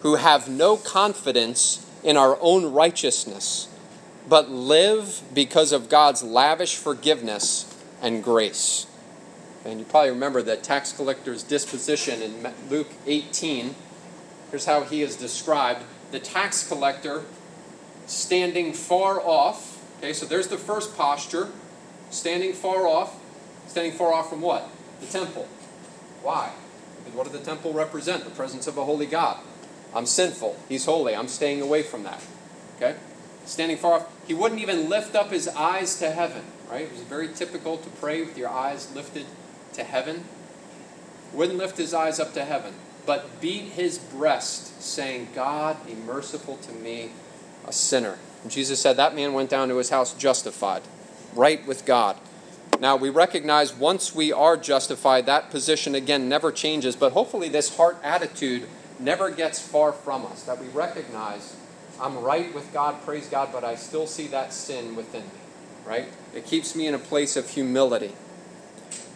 [0.00, 3.68] who have no confidence in our own righteousness,
[4.28, 7.65] but live because of God's lavish forgiveness
[8.06, 8.86] and grace.
[9.64, 13.74] And you probably remember the tax collector's disposition in Luke 18.
[14.52, 17.24] Here's how he is described the tax collector
[18.06, 19.82] standing far off.
[19.98, 21.48] Okay, so there's the first posture
[22.10, 23.18] standing far off.
[23.66, 24.68] Standing far off from what?
[25.00, 25.48] The temple.
[26.22, 26.52] Why?
[26.98, 28.22] Because what did the temple represent?
[28.22, 29.38] The presence of a holy God.
[29.92, 30.56] I'm sinful.
[30.68, 31.16] He's holy.
[31.16, 32.22] I'm staying away from that.
[32.76, 32.94] Okay?
[33.46, 34.28] Standing far off.
[34.28, 36.82] He wouldn't even lift up his eyes to heaven, right?
[36.82, 39.26] It was very typical to pray with your eyes lifted
[39.74, 40.24] to heaven.
[41.32, 42.74] Wouldn't lift his eyes up to heaven,
[43.04, 47.10] but beat his breast, saying, God, be merciful to me,
[47.66, 48.18] a sinner.
[48.42, 50.82] And Jesus said that man went down to his house justified,
[51.34, 52.16] right with God.
[52.80, 57.76] Now, we recognize once we are justified, that position again never changes, but hopefully, this
[57.76, 60.42] heart attitude never gets far from us.
[60.42, 61.56] That we recognize
[62.00, 65.28] I'm right with God, praise God, but I still see that sin within me,
[65.86, 66.08] right?
[66.34, 68.12] It keeps me in a place of humility.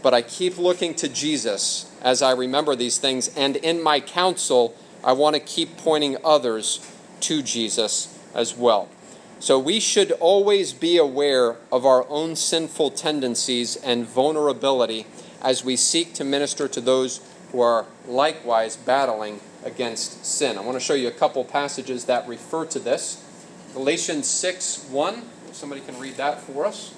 [0.02, 4.74] But I keep looking to Jesus as I remember these things, and in my counsel,
[5.04, 6.80] I want to keep pointing others
[7.20, 8.88] to Jesus as well.
[9.38, 15.06] So we should always be aware of our own sinful tendencies and vulnerability
[15.42, 20.58] as we seek to minister to those who are likewise battling against sin.
[20.58, 23.24] I want to show you a couple passages that refer to this.
[23.72, 25.22] Galatians 6 1.
[25.50, 26.94] If somebody can read that for us.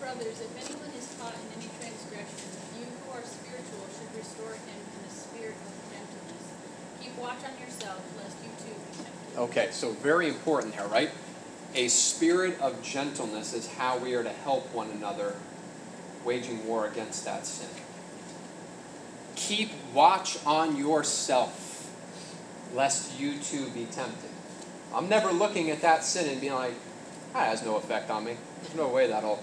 [0.00, 4.80] Brothers, if anyone is caught in any transgression, you who are spiritual should restore him
[4.98, 6.44] in a spirit of gentleness.
[7.00, 9.38] Keep watch on yourselves, lest you too be tempted.
[9.38, 11.12] Okay, so very important here, right?
[11.76, 15.36] A spirit of gentleness is how we are to help one another
[16.24, 17.70] waging war against that sin.
[19.36, 21.88] Keep watch on yourself,
[22.74, 24.29] lest you too be tempted.
[24.94, 26.74] I'm never looking at that sin and being like,
[27.32, 28.36] that has no effect on me.
[28.62, 29.42] There's no way that'll.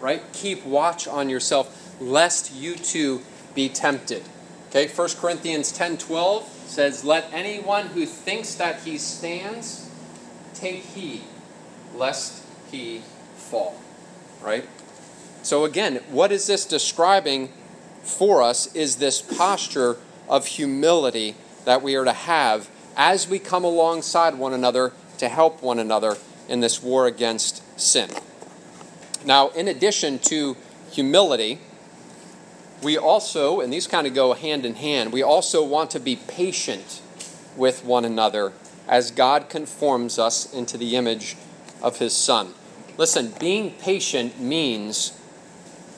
[0.00, 0.22] Right?
[0.32, 3.22] Keep watch on yourself, lest you too
[3.54, 4.22] be tempted.
[4.70, 9.90] Okay, 1 Corinthians 10 12 says, Let anyone who thinks that he stands
[10.54, 11.22] take heed,
[11.94, 13.02] lest he
[13.34, 13.80] fall.
[14.40, 14.66] Right?
[15.42, 17.52] So, again, what is this describing
[18.02, 19.96] for us is this posture
[20.28, 21.34] of humility
[21.64, 26.16] that we are to have as we come alongside one another to help one another
[26.48, 28.10] in this war against sin.
[29.24, 30.56] Now, in addition to
[30.90, 31.60] humility,
[32.82, 36.16] we also, and these kind of go hand in hand, we also want to be
[36.16, 37.02] patient
[37.56, 38.52] with one another
[38.88, 41.36] as God conforms us into the image
[41.82, 42.54] of His Son.
[42.96, 45.16] Listen, being patient means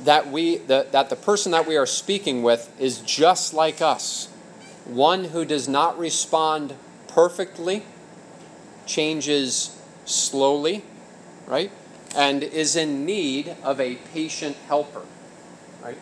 [0.00, 4.28] that we the, that the person that we are speaking with is just like us
[4.84, 6.74] one who does not respond
[7.08, 7.82] perfectly
[8.86, 10.82] changes slowly
[11.46, 11.70] right
[12.16, 15.02] and is in need of a patient helper
[15.82, 15.98] right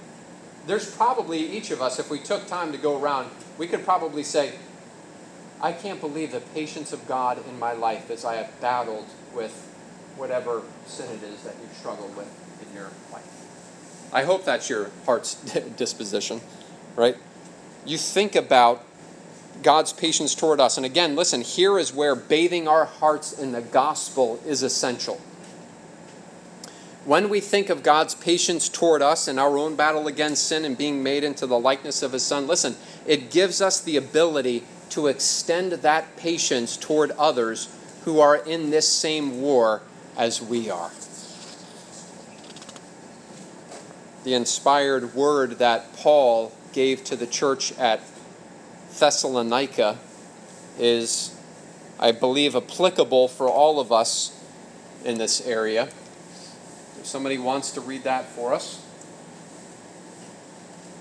[0.66, 4.22] there's probably each of us if we took time to go around we could probably
[4.22, 4.52] say
[5.60, 9.52] i can't believe the patience of god in my life as i have battled with
[10.16, 12.28] whatever sin it is that you've struggled with
[12.66, 13.40] in your life
[14.12, 15.34] I hope that's your heart's
[15.76, 16.40] disposition,
[16.96, 17.16] right?
[17.84, 18.84] You think about
[19.62, 20.76] God's patience toward us.
[20.76, 25.20] And again, listen, here is where bathing our hearts in the gospel is essential.
[27.04, 30.76] When we think of God's patience toward us in our own battle against sin and
[30.76, 35.06] being made into the likeness of His Son, listen, it gives us the ability to
[35.06, 37.68] extend that patience toward others
[38.04, 39.82] who are in this same war
[40.16, 40.90] as we are.
[44.24, 48.00] the inspired word that Paul gave to the church at
[48.98, 49.98] Thessalonica
[50.78, 51.36] is,
[51.98, 54.36] I believe, applicable for all of us
[55.04, 55.84] in this area.
[56.98, 58.84] If somebody wants to read that for us.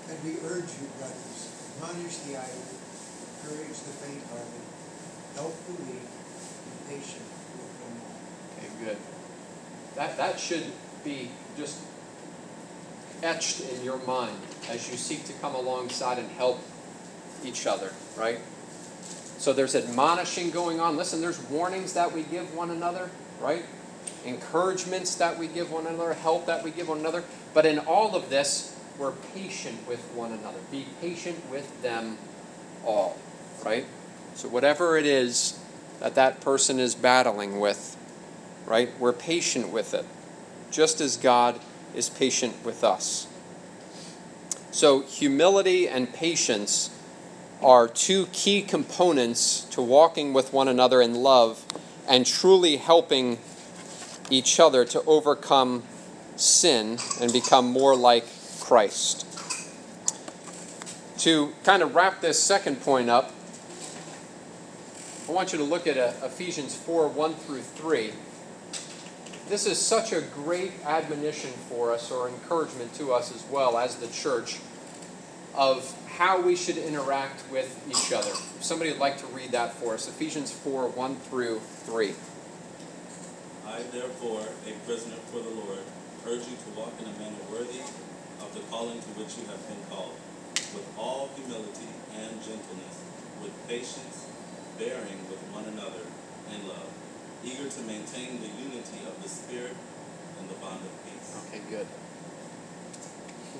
[0.08, 2.64] And we urge you, brothers, admonish the idle,
[3.42, 4.64] encourage the faint-hearted,
[5.36, 8.16] help the weak, be patient with them all.
[8.58, 8.96] Okay, good.
[9.94, 10.64] That, that should
[11.04, 11.78] be just
[13.22, 14.36] etched in your mind
[14.68, 16.60] as you seek to come alongside and help
[17.44, 18.38] each other, right?
[19.38, 20.96] So there's admonishing going on.
[20.96, 23.64] Listen, there's warnings that we give one another, right?
[24.24, 27.24] encouragements that we give one another, help that we give one another.
[27.54, 30.58] But in all of this, we're patient with one another.
[30.70, 32.18] Be patient with them
[32.84, 33.18] all,
[33.64, 33.86] right?
[34.34, 35.58] So, whatever it is
[36.00, 37.96] that that person is battling with,
[38.66, 40.04] right, we're patient with it,
[40.70, 41.60] just as God
[41.94, 43.26] is patient with us.
[44.70, 46.90] So, humility and patience
[47.62, 51.64] are two key components to walking with one another in love
[52.08, 53.38] and truly helping
[54.30, 55.82] each other to overcome
[56.36, 58.24] sin and become more like
[58.60, 59.26] Christ.
[61.18, 63.32] To kind of wrap this second point up,
[65.28, 68.12] I want you to look at uh, Ephesians 4 1 through 3.
[69.50, 73.96] This is such a great admonition for us, or encouragement to us as well as
[73.96, 74.60] the church,
[75.56, 78.30] of how we should interact with each other.
[78.30, 82.14] If somebody would like to read that for us, Ephesians 4 1 through 3.
[83.66, 85.82] I, therefore, a prisoner for the Lord,
[86.28, 87.82] urge you to walk in a manner worthy
[88.38, 90.14] of the calling to which you have been called,
[90.78, 93.02] with all humility and gentleness,
[93.42, 94.30] with patience,
[94.78, 96.06] bearing with one another
[96.54, 96.86] in love,
[97.44, 99.76] eager to maintain the unity of the Spirit
[100.38, 101.36] and the bond of peace.
[101.48, 101.86] Okay, good.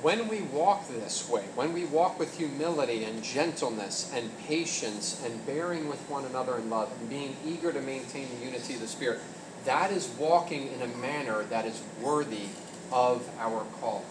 [0.02, 5.44] When we walk this way, when we walk with humility and gentleness and patience and
[5.46, 8.88] bearing with one another in love and being eager to maintain the unity of the
[8.88, 9.20] Spirit,
[9.64, 12.46] that is walking in a manner that is worthy
[12.90, 14.04] of our call.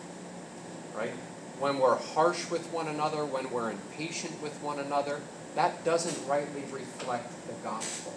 [0.95, 1.13] Right?
[1.59, 5.21] When we're harsh with one another, when we're impatient with one another,
[5.55, 8.13] that doesn't rightly reflect the gospel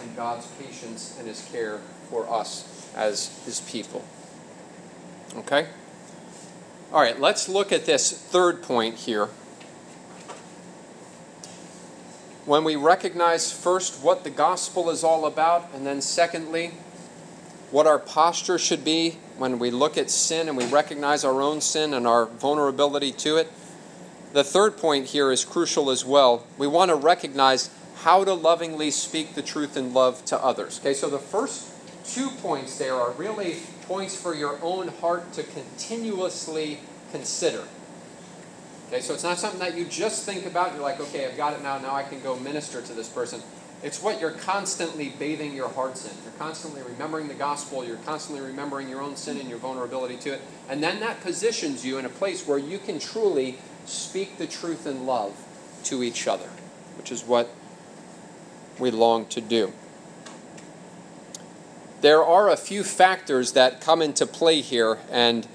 [0.00, 4.04] and God's patience and his care for us as his people.
[5.36, 5.66] Okay?
[6.92, 9.28] All right, let's look at this third point here.
[12.44, 16.72] When we recognize first what the gospel is all about, and then secondly,
[17.70, 21.60] what our posture should be when we look at sin and we recognize our own
[21.60, 23.50] sin and our vulnerability to it.
[24.34, 26.46] The third point here is crucial as well.
[26.58, 27.70] We want to recognize
[28.02, 30.80] how to lovingly speak the truth in love to others.
[30.80, 31.68] Okay, so the first
[32.04, 36.80] two points there are really points for your own heart to continuously
[37.12, 37.62] consider.
[38.88, 40.72] Okay, so it's not something that you just think about.
[40.72, 41.78] You're like, okay, I've got it now.
[41.78, 43.40] Now I can go minister to this person.
[43.84, 46.22] It's what you're constantly bathing your hearts in.
[46.24, 47.84] You're constantly remembering the gospel.
[47.84, 50.40] You're constantly remembering your own sin and your vulnerability to it.
[50.68, 54.86] And then that positions you in a place where you can truly speak the truth
[54.86, 55.36] in love
[55.84, 56.48] to each other,
[56.96, 57.48] which is what
[58.78, 59.72] we long to do.
[62.00, 65.46] There are a few factors that come into play here, and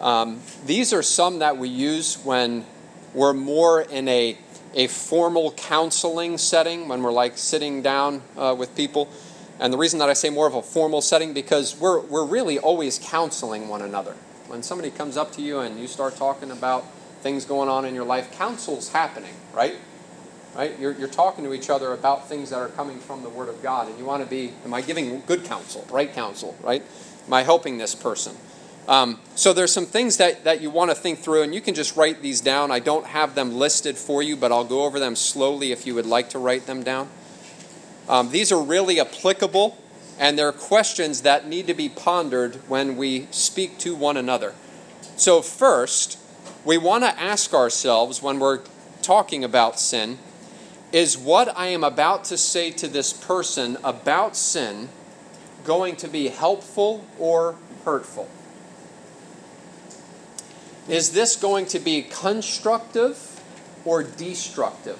[0.00, 2.64] um, these are some that we use when
[3.12, 4.38] we're more in a,
[4.74, 9.10] a formal counseling setting, when we're like sitting down uh, with people.
[9.58, 12.58] And the reason that I say more of a formal setting, because we're, we're really
[12.58, 14.14] always counseling one another.
[14.46, 16.86] When somebody comes up to you and you start talking about
[17.20, 19.76] things going on in your life, counsel's happening, right?
[20.60, 20.78] Right?
[20.78, 23.62] You're, you're talking to each other about things that are coming from the Word of
[23.62, 26.84] God, and you want to be, am I giving good counsel, right counsel, right?
[27.26, 28.36] Am I helping this person?
[28.86, 31.74] Um, so there's some things that, that you want to think through, and you can
[31.74, 32.70] just write these down.
[32.70, 35.94] I don't have them listed for you, but I'll go over them slowly if you
[35.94, 37.08] would like to write them down.
[38.06, 39.78] Um, these are really applicable,
[40.18, 44.52] and they're questions that need to be pondered when we speak to one another.
[45.16, 46.18] So, first,
[46.66, 48.60] we want to ask ourselves when we're
[49.00, 50.18] talking about sin
[50.92, 54.88] is what I am about to say to this person about sin
[55.64, 58.28] going to be helpful or hurtful?
[60.88, 63.40] Is this going to be constructive
[63.84, 64.98] or destructive?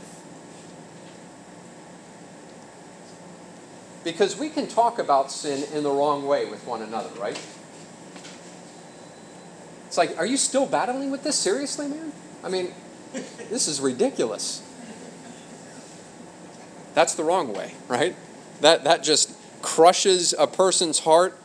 [4.04, 7.38] Because we can talk about sin in the wrong way with one another, right?
[9.88, 11.36] It's like, are you still battling with this?
[11.36, 12.12] Seriously, man?
[12.44, 12.72] I mean,
[13.50, 14.62] this is ridiculous.
[16.94, 18.14] That's the wrong way, right?
[18.60, 21.38] That, that just crushes a person's heart.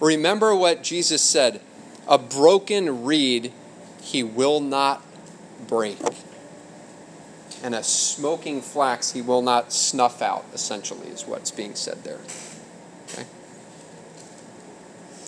[0.00, 1.60] Remember what Jesus said
[2.08, 3.52] a broken reed
[4.00, 5.02] he will not
[5.66, 5.98] break.
[7.62, 12.18] And a smoking flax he will not snuff out, essentially, is what's being said there.
[13.08, 13.24] Okay?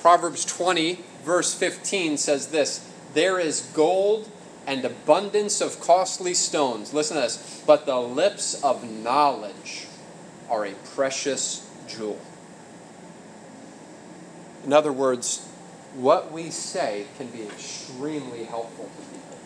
[0.00, 4.28] Proverbs 20, verse 15 says this There is gold
[4.66, 6.94] and abundance of costly stones.
[6.94, 7.62] Listen to this.
[7.66, 9.86] But the lips of knowledge
[10.48, 12.20] are a precious jewel.
[14.64, 15.46] In other words,
[15.94, 19.38] what we say can be extremely helpful to people.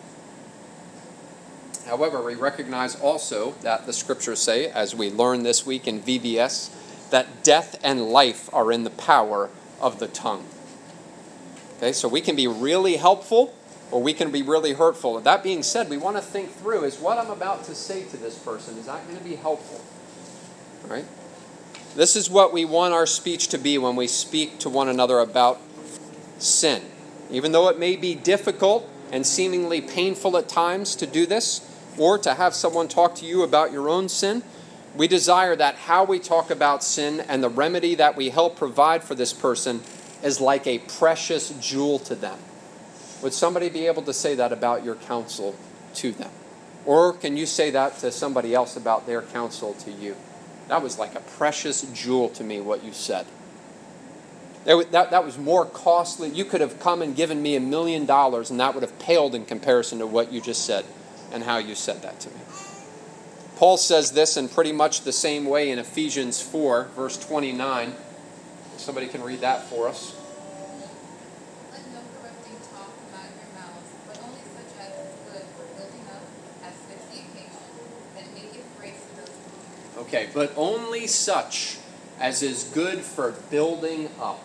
[1.85, 6.69] However, we recognize also that the scriptures say, as we learned this week in VBS,
[7.09, 9.49] that death and life are in the power
[9.81, 10.45] of the tongue.
[11.77, 13.55] Okay, so we can be really helpful
[13.91, 15.19] or we can be really hurtful.
[15.19, 18.17] That being said, we want to think through is what I'm about to say to
[18.17, 19.81] this person, is that going to be helpful?
[20.87, 21.05] Right?
[21.95, 25.19] This is what we want our speech to be when we speak to one another
[25.19, 25.59] about
[26.37, 26.83] sin.
[27.31, 31.65] Even though it may be difficult and seemingly painful at times to do this,
[31.97, 34.43] or to have someone talk to you about your own sin,
[34.95, 39.03] we desire that how we talk about sin and the remedy that we help provide
[39.03, 39.81] for this person
[40.23, 42.39] is like a precious jewel to them.
[43.21, 45.55] Would somebody be able to say that about your counsel
[45.95, 46.31] to them?
[46.85, 50.15] Or can you say that to somebody else about their counsel to you?
[50.67, 53.25] That was like a precious jewel to me, what you said.
[54.65, 56.29] That, that, was more costly.
[56.29, 59.33] You could have come and given me a million dollars, and that would have paled
[59.33, 60.85] in comparison to what you just said
[61.31, 62.35] and how you said that to me.
[63.55, 67.93] Paul says this in pretty much the same way in Ephesians 4, verse 29.
[68.77, 70.15] Somebody can read that for us.
[71.71, 75.43] Let no corrupting talk come out of your mouths, but only such as is good
[75.59, 76.23] for building up,
[76.63, 77.67] as fits the occasion,
[78.15, 79.98] that it may give grace to those who hear.
[80.09, 81.77] Okay, but only such
[82.19, 84.43] as is good for building up,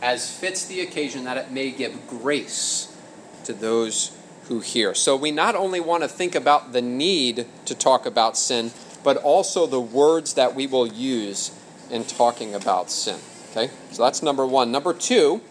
[0.00, 2.96] as fits the occasion, that it may give grace
[3.44, 4.94] to those who hear.
[4.94, 8.70] So we not only want to think about the need to talk about sin,
[9.04, 11.52] but also the words that we will use
[11.90, 13.20] in talking about sin.
[13.50, 13.70] Okay?
[13.90, 14.72] So that's number one.
[14.72, 15.42] Number two,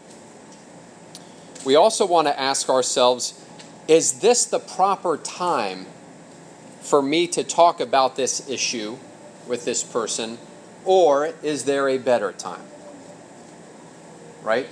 [1.63, 3.39] we also want to ask ourselves
[3.87, 5.85] is this the proper time
[6.87, 8.97] for me to talk about this issue
[9.45, 10.37] with this person,
[10.85, 12.61] or is there a better time?
[14.41, 14.67] Right?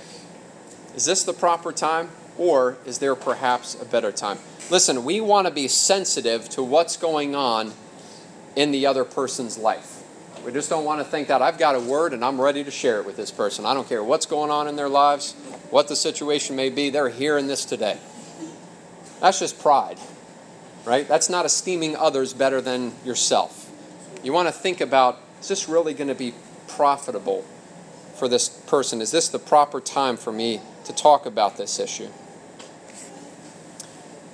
[0.94, 2.08] Is this the proper time,
[2.38, 4.38] or is there perhaps a better time?
[4.70, 7.74] Listen, we want to be sensitive to what's going on
[8.56, 10.02] in the other person's life.
[10.42, 12.70] We just don't want to think that I've got a word and I'm ready to
[12.70, 13.66] share it with this person.
[13.66, 15.34] I don't care what's going on in their lives,
[15.70, 17.98] what the situation may be, they're hearing this today.
[19.20, 19.98] That's just pride,
[20.86, 21.06] right?
[21.06, 23.70] That's not esteeming others better than yourself.
[24.22, 26.32] You want to think about is this really going to be
[26.68, 27.44] profitable
[28.14, 29.02] for this person?
[29.02, 32.08] Is this the proper time for me to talk about this issue?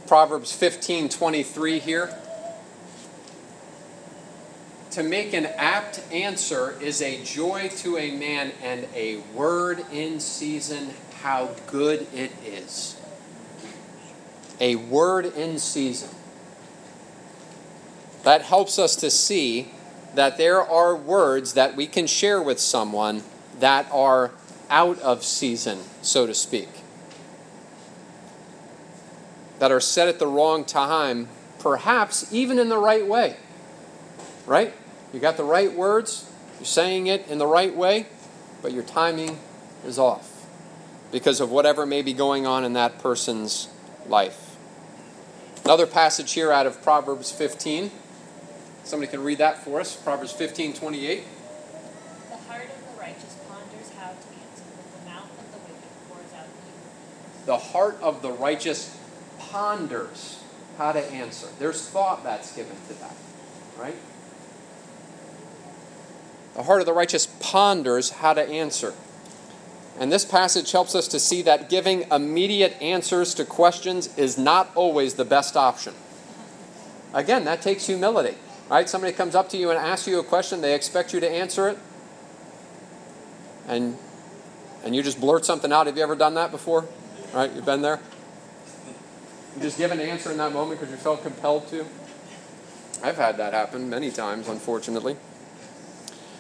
[0.06, 2.16] Proverbs 15 23 here.
[4.92, 10.20] To make an apt answer is a joy to a man, and a word in
[10.20, 10.90] season,
[11.22, 13.00] how good it is.
[14.60, 16.10] A word in season.
[18.22, 19.70] That helps us to see
[20.14, 23.22] that there are words that we can share with someone
[23.58, 24.30] that are
[24.70, 26.68] out of season, so to speak,
[29.58, 33.36] that are said at the wrong time, perhaps even in the right way.
[34.46, 34.74] Right?
[35.12, 38.06] You got the right words, you're saying it in the right way,
[38.62, 39.38] but your timing
[39.84, 40.46] is off
[41.10, 43.68] because of whatever may be going on in that person's
[44.06, 44.56] life.
[45.64, 47.90] Another passage here out of Proverbs 15.
[48.84, 49.96] Somebody can read that for us.
[49.96, 51.24] Proverbs 15 28.
[52.30, 56.08] The heart of the righteous ponders how to answer, but the mouth of the wicked
[56.08, 57.46] pours out evil.
[57.46, 58.98] The heart of the righteous
[59.38, 60.42] ponders
[60.78, 61.48] how to answer.
[61.58, 63.16] There's thought that's given to that,
[63.78, 63.96] right?
[66.54, 68.94] The heart of the righteous ponders how to answer.
[69.98, 74.70] And this passage helps us to see that giving immediate answers to questions is not
[74.74, 75.94] always the best option.
[77.14, 78.36] Again, that takes humility.
[78.72, 78.88] Right?
[78.88, 81.68] Somebody comes up to you and asks you a question, they expect you to answer
[81.68, 81.78] it.
[83.68, 83.98] And
[84.82, 85.86] and you just blurt something out.
[85.88, 86.86] Have you ever done that before?
[87.34, 87.52] Right?
[87.52, 88.00] You've been there?
[89.56, 91.84] You just give an answer in that moment because you felt compelled to?
[93.04, 95.18] I've had that happen many times, unfortunately.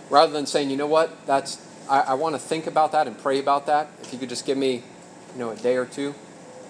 [0.08, 3.18] Rather than saying, you know what, that's I, I want to think about that and
[3.18, 3.90] pray about that.
[4.00, 4.76] If you could just give me,
[5.34, 6.12] you know, a day or two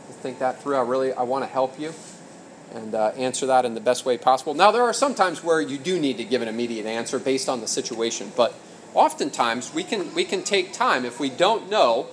[0.08, 0.74] to think that through.
[0.74, 1.94] I really I want to help you
[2.74, 4.54] and uh, answer that in the best way possible.
[4.54, 7.48] Now, there are some times where you do need to give an immediate answer based
[7.48, 8.54] on the situation, but
[8.94, 12.06] oftentimes we can we can take time if we don't know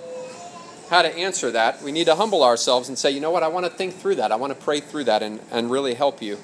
[0.90, 1.82] how to answer that.
[1.82, 4.16] We need to humble ourselves and say, you know what, I want to think through
[4.16, 4.32] that.
[4.32, 6.38] I want to pray through that and, and really help you.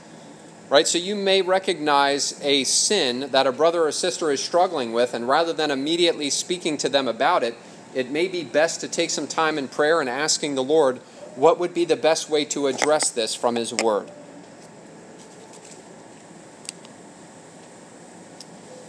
[0.70, 0.86] Right?
[0.86, 5.28] So you may recognize a sin that a brother or sister is struggling with, and
[5.28, 7.56] rather than immediately speaking to them about it,
[7.94, 11.00] it may be best to take some time in prayer and asking the Lord
[11.36, 14.10] what would be the best way to address this from His Word.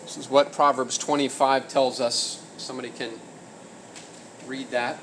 [0.04, 2.44] This is what Proverbs 25 tells us.
[2.58, 3.12] Somebody can
[4.48, 4.98] read that.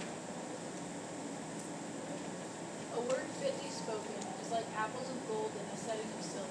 [2.96, 6.48] A word fitly spoken is like apples of gold in a setting of silver.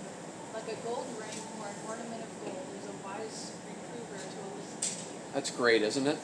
[0.53, 4.49] Like a gold ring or an ornament of gold is a wise reprover to a
[4.55, 5.31] listening ear.
[5.33, 6.19] That's great, isn't it?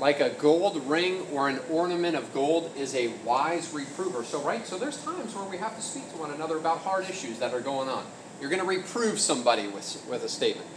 [0.00, 4.22] Like a gold ring or an ornament of gold is a wise reprover.
[4.24, 4.64] So, right?
[4.66, 7.52] So, there's times where we have to speak to one another about hard issues that
[7.52, 8.04] are going on.
[8.40, 10.68] You're going to reprove somebody with, with a statement.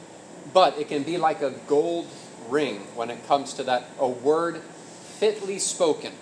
[0.53, 2.07] But it can be like a gold
[2.49, 6.13] ring when it comes to that, a word fitly spoken.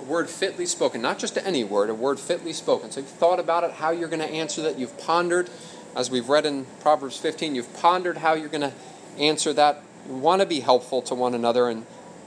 [0.00, 2.90] A word fitly spoken, not just any word, a word fitly spoken.
[2.90, 4.78] So, you've thought about it, how you're going to answer that.
[4.78, 5.50] You've pondered,
[5.94, 8.72] as we've read in Proverbs 15, you've pondered how you're going to
[9.18, 11.86] answer that we want to be helpful to one another and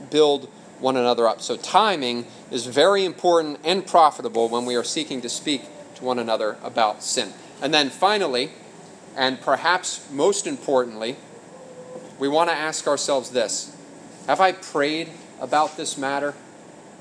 [0.09, 1.41] build one another up.
[1.41, 5.63] So, timing is very important and profitable when we are seeking to speak
[5.95, 7.33] to one another about sin.
[7.61, 8.51] And then finally,
[9.15, 11.17] and perhaps most importantly,
[12.19, 13.75] we want to ask ourselves this
[14.27, 15.09] Have I prayed
[15.39, 16.33] about this matter?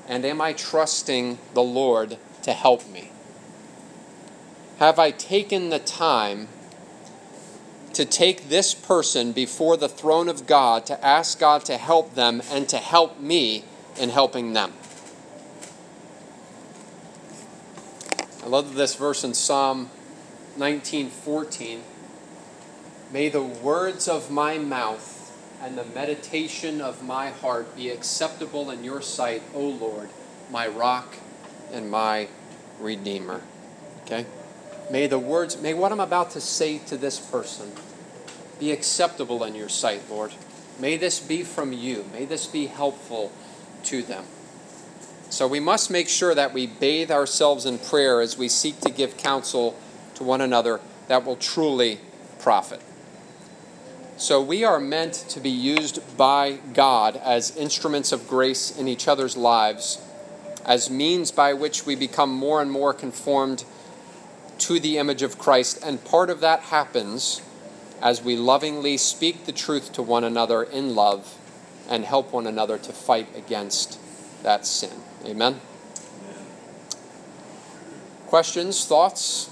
[0.07, 3.09] And am I trusting the Lord to help me?
[4.79, 6.49] Have I taken the time
[7.93, 12.41] to take this person before the throne of God to ask God to help them
[12.51, 13.63] and to help me
[13.99, 14.73] in helping them.
[18.43, 19.89] I love this verse in Psalm
[20.57, 21.83] 19:14.
[23.11, 25.31] May the words of my mouth
[25.61, 30.09] and the meditation of my heart be acceptable in your sight, O Lord,
[30.51, 31.15] my rock
[31.71, 32.27] and my
[32.79, 33.41] redeemer.
[34.01, 34.25] Okay?
[34.89, 37.71] May the words, may what I'm about to say to this person
[38.59, 40.31] be acceptable in your sight, Lord.
[40.79, 42.05] May this be from you.
[42.13, 43.31] May this be helpful
[43.85, 44.25] to them.
[45.29, 48.91] So we must make sure that we bathe ourselves in prayer as we seek to
[48.91, 49.75] give counsel
[50.15, 51.99] to one another that will truly
[52.39, 52.81] profit.
[54.15, 59.07] So we are meant to be used by God as instruments of grace in each
[59.07, 59.99] other's lives,
[60.65, 63.65] as means by which we become more and more conformed
[64.63, 65.83] to the image of Christ.
[65.83, 67.41] And part of that happens
[68.01, 71.37] as we lovingly speak the truth to one another in love
[71.89, 73.99] and help one another to fight against
[74.41, 74.91] that sin.
[75.25, 75.59] Amen?
[76.21, 76.45] Amen.
[78.27, 79.49] Questions, thoughts?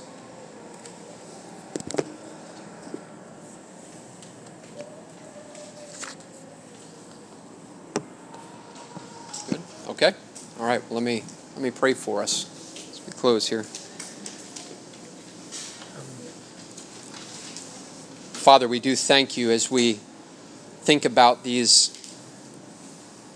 [9.49, 9.61] Good.
[9.89, 10.13] Okay.
[10.57, 10.81] All right.
[10.89, 11.23] Well, let me
[11.55, 12.45] let me pray for us
[12.93, 13.65] as we close here.
[18.41, 19.99] Father, we do thank you as we
[20.81, 21.95] think about these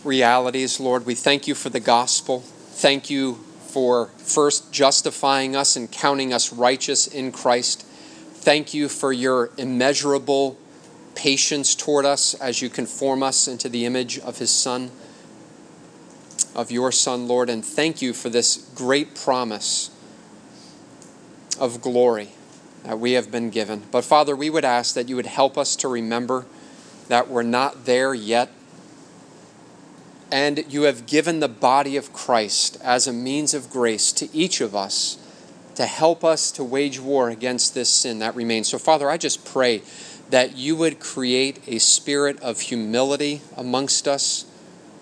[0.03, 1.05] realities, Lord.
[1.05, 2.39] We thank you for the gospel.
[2.39, 3.35] Thank you
[3.67, 7.83] for first justifying us and counting us righteous in Christ.
[7.83, 10.57] Thank you for your immeasurable
[11.13, 14.89] patience toward us as you conform us into the image of his Son,
[16.55, 17.47] of your Son, Lord.
[17.47, 19.91] And thank you for this great promise
[21.59, 22.31] of glory
[22.85, 23.83] that we have been given.
[23.91, 26.45] But Father, we would ask that you would help us to remember
[27.07, 28.51] that we're not there yet.
[30.31, 34.61] And you have given the body of Christ as a means of grace to each
[34.61, 35.17] of us
[35.75, 38.69] to help us to wage war against this sin that remains.
[38.69, 39.81] So, Father, I just pray
[40.29, 44.45] that you would create a spirit of humility amongst us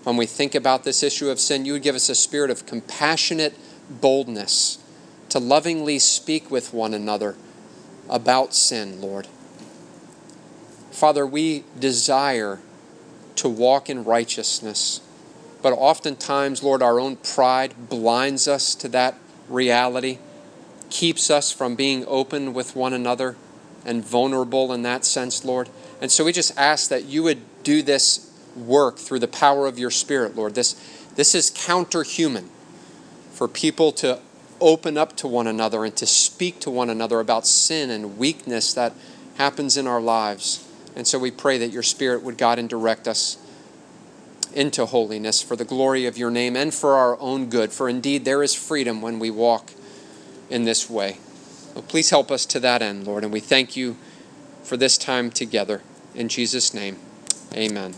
[0.03, 1.65] when we think about this issue of sin.
[1.65, 3.55] You would give us a spirit of compassionate
[3.89, 4.79] boldness
[5.29, 7.35] to lovingly speak with one another
[8.13, 9.27] about sin, Lord.
[10.91, 12.59] Father, we desire
[13.35, 15.01] to walk in righteousness,
[15.63, 19.15] but oftentimes, Lord, our own pride blinds us to that
[19.49, 20.19] reality,
[20.91, 23.35] keeps us from being open with one another
[23.83, 25.67] and vulnerable in that sense, Lord.
[25.99, 29.79] And so we just ask that you would do this work through the power of
[29.79, 30.53] your Spirit, Lord.
[30.53, 30.73] This,
[31.15, 32.49] this is counter-human
[33.31, 34.19] for people to
[34.63, 38.73] open up to one another and to speak to one another about sin and weakness
[38.73, 38.93] that
[39.35, 40.67] happens in our lives.
[40.95, 43.37] And so we pray that your Spirit would guide and direct us
[44.53, 47.71] into holiness for the glory of your name and for our own good.
[47.71, 49.71] For indeed, there is freedom when we walk
[50.49, 51.17] in this way.
[51.87, 53.23] Please help us to that end, Lord.
[53.23, 53.97] And we thank you
[54.63, 55.81] for this time together.
[56.13, 56.97] In Jesus' name,
[57.53, 57.95] amen.